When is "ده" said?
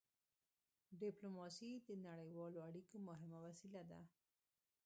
3.91-3.99